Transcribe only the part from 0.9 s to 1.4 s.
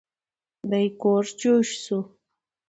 کوږ